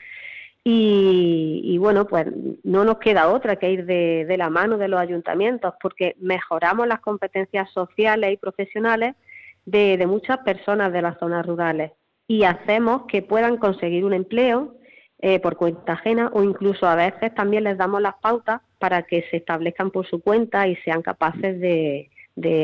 y, 0.64 1.76
bueno, 1.78 2.04
pues 2.04 2.26
no 2.64 2.84
nos 2.84 2.98
queda 2.98 3.28
otra 3.28 3.54
que 3.54 3.70
ir 3.70 3.86
de, 3.86 4.34
la 4.36 4.50
mano 4.50 4.78
de 4.78 4.88
los 4.88 4.98
ayuntamientos, 4.98 5.74
porque 5.80 6.16
mejoramos 6.18 6.88
las 6.88 6.98
competencias 7.00 7.70
sociales 7.70 8.32
y 8.32 8.36
profesionales 8.36 9.14
de, 9.64 9.96
de 9.96 10.06
muchas 10.08 10.38
personas 10.38 10.92
de 10.92 11.00
las 11.00 11.16
zonas 11.20 11.46
rurales 11.46 11.92
y 12.26 12.42
hacemos 12.42 13.02
que 13.06 13.22
puedan 13.22 13.58
conseguir 13.58 14.04
un 14.04 14.14
empleo 14.14 14.74
eh, 15.20 15.38
por 15.38 15.56
cuenta 15.56 15.92
ajena 15.92 16.32
o 16.32 16.42
incluso 16.42 16.88
a 16.88 16.96
veces 16.96 17.32
también 17.36 17.62
les 17.62 17.78
damos 17.78 18.02
las 18.02 18.16
pautas 18.16 18.60
para 18.80 19.04
que 19.04 19.24
se 19.30 19.36
establezcan 19.36 19.92
por 19.92 20.04
su 20.04 20.20
cuenta 20.20 20.66
y 20.66 20.74
sean 20.78 21.00
capaces 21.00 21.60
de, 21.60 22.10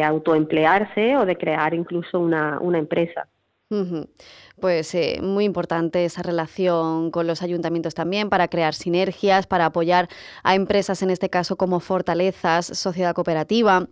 autoemplearse 0.02 1.16
o 1.16 1.24
de 1.24 1.36
crear 1.36 1.74
incluso 1.74 2.18
una, 2.18 2.60
empresa. 2.74 3.28
Pues 4.58 4.94
eh, 4.96 5.20
muy 5.22 5.44
importante 5.44 6.04
esa 6.04 6.22
relación 6.22 7.10
con 7.10 7.26
los 7.26 7.40
ayuntamientos 7.42 7.94
también 7.94 8.28
para 8.28 8.48
crear 8.48 8.74
sinergias, 8.74 9.46
para 9.46 9.66
apoyar 9.66 10.08
a 10.42 10.54
empresas, 10.54 11.02
en 11.02 11.10
este 11.10 11.30
caso 11.30 11.56
como 11.56 11.78
Fortalezas, 11.80 12.66
Sociedad 12.66 13.14
Cooperativa 13.14 13.86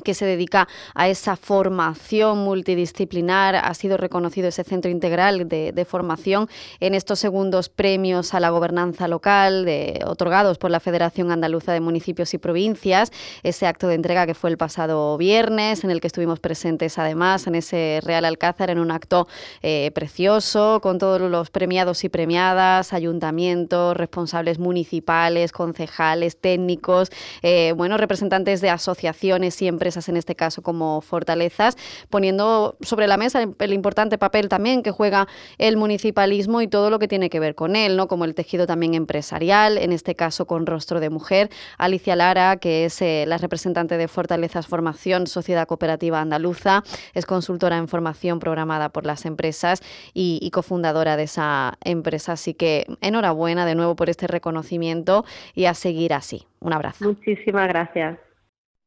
que 0.00 0.14
se 0.14 0.26
dedica 0.26 0.68
a 0.94 1.08
esa 1.08 1.36
formación 1.36 2.38
multidisciplinar. 2.38 3.56
Ha 3.56 3.74
sido 3.74 3.96
reconocido 3.96 4.48
ese 4.48 4.64
centro 4.64 4.90
integral 4.90 5.48
de, 5.48 5.86
formación 5.88 6.48
en 6.78 6.94
estos 6.94 7.18
segundos 7.18 7.68
premios 7.68 8.34
a 8.34 8.40
la 8.40 8.50
gobernanza 8.50 9.08
local 9.08 9.66
otorgados 10.04 10.58
por 10.58 10.70
la 10.70 10.78
Federación 10.78 11.32
Andaluza 11.32 11.72
de 11.72 11.80
Municipios 11.80 12.34
y 12.34 12.38
Provincias. 12.38 13.12
Ese 13.42 13.66
acto 13.66 13.88
de 13.88 13.94
entrega 13.94 14.26
que 14.26 14.34
fue 14.34 14.50
el 14.50 14.56
pasado 14.56 15.16
viernes, 15.16 15.84
en 15.84 15.90
el 15.90 16.00
que 16.00 16.06
estuvimos 16.06 16.40
presentes 16.40 16.98
además 16.98 17.46
en 17.46 17.54
ese 17.54 18.00
Real 18.02 18.24
Alcázar, 18.24 18.70
en 18.70 18.78
un 18.78 18.90
acto 18.90 19.28
eh, 19.62 19.90
precioso, 19.94 20.80
con 20.82 20.98
todos 20.98 21.20
los 21.20 21.50
premiados 21.50 22.04
y 22.04 22.08
premiadas, 22.08 22.92
ayuntamientos, 22.92 23.96
responsables 23.96 24.58
municipales, 24.58 25.52
concejales, 25.52 26.38
técnicos, 26.40 27.10
eh, 27.42 27.72
bueno, 27.76 27.96
representantes 27.96 28.60
de 28.60 28.70
asociaciones 28.70 29.60
y 29.62 29.68
empresas, 29.68 29.89
en 29.96 30.16
este 30.16 30.34
caso 30.34 30.62
como 30.62 31.00
Fortalezas, 31.00 31.76
poniendo 32.08 32.76
sobre 32.80 33.06
la 33.06 33.16
mesa 33.16 33.42
el, 33.58 33.72
importante 33.72 34.18
papel 34.18 34.48
también 34.48 34.82
que 34.82 34.90
juega 34.90 35.28
el 35.58 35.76
municipalismo 35.76 36.60
y 36.60 36.68
todo 36.68 36.90
lo 36.90 36.98
que 36.98 37.08
tiene 37.08 37.30
que 37.30 37.40
ver 37.40 37.54
con 37.54 37.76
él, 37.76 37.96
¿no? 37.96 38.08
como 38.08 38.24
el 38.24 38.34
tejido 38.34 38.66
también 38.66 38.94
empresarial, 38.94 39.78
en 39.78 39.92
este 39.92 40.14
caso 40.14 40.46
con 40.46 40.66
rostro 40.66 41.00
de 41.00 41.10
mujer. 41.10 41.50
Alicia 41.78 42.16
Lara, 42.16 42.56
que 42.56 42.84
es 42.84 43.00
eh, 43.02 43.24
la 43.26 43.38
representante 43.38 43.96
de 43.96 44.08
Fortalezas 44.08 44.66
Formación, 44.66 45.26
Sociedad 45.26 45.66
Cooperativa 45.66 46.20
Andaluza, 46.20 46.82
es 47.14 47.26
consultora 47.26 47.76
en 47.76 47.88
formación 47.88 48.38
programada 48.38 48.88
por 48.88 49.06
las 49.06 49.26
empresas 49.26 49.82
y, 50.14 50.38
y 50.42 50.50
cofundadora 50.50 51.16
de 51.16 51.24
esa 51.24 51.78
empresa. 51.84 52.32
Así 52.32 52.54
que 52.54 52.86
enhorabuena 53.00 53.66
de 53.66 53.74
nuevo 53.74 53.96
por 53.96 54.10
este 54.10 54.26
reconocimiento 54.26 55.24
y 55.54 55.66
a 55.66 55.74
seguir 55.74 56.14
así. 56.14 56.46
Un 56.60 56.72
abrazo. 56.72 57.04
Muchísimas 57.04 57.68
gracias. 57.68 58.29